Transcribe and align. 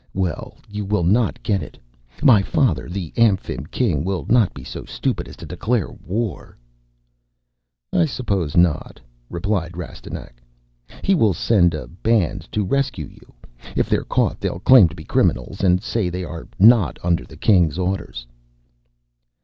Well, 0.15 0.57
you 0.67 0.83
will 0.83 1.03
not 1.03 1.43
get 1.43 1.61
it. 1.61 1.77
My 2.23 2.41
father, 2.41 2.89
the 2.89 3.13
Amphib 3.17 3.69
King, 3.69 4.03
will 4.03 4.25
not 4.29 4.51
be 4.51 4.63
so 4.63 4.83
stupid 4.83 5.27
as 5.27 5.35
to 5.35 5.45
declare 5.45 5.85
a 5.89 5.93
war." 5.93 6.57
"I 7.93 8.05
suppose 8.07 8.57
not," 8.57 8.99
replied 9.29 9.77
Rastignac. 9.77 10.41
"He 11.03 11.13
will 11.13 11.35
send 11.35 11.75
a 11.75 11.85
band 11.87 12.51
to 12.51 12.65
rescue 12.65 13.05
you. 13.09 13.31
If 13.75 13.91
they're 13.91 14.03
caught 14.03 14.39
they'll 14.39 14.61
claim 14.61 14.87
to 14.89 14.95
be 14.95 15.03
criminals 15.03 15.61
and 15.63 15.83
say 15.83 16.09
they 16.09 16.23
are 16.23 16.47
not 16.57 16.97
under 17.03 17.23
the 17.23 17.37
King's 17.37 17.77
orders." 17.77 18.25